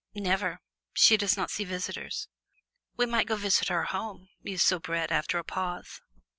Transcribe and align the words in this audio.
"Never; 0.15 0.61
she 0.93 1.15
does 1.15 1.37
not 1.37 1.51
see 1.51 1.63
visitors." 1.63 2.27
"We 2.97 3.05
might 3.05 3.27
go 3.27 3.35
visit 3.35 3.67
her 3.67 3.83
home," 3.83 4.29
mused 4.41 4.65
Soubrette, 4.65 5.11
after 5.11 5.37
a 5.37 5.43
pause. 5.43 6.01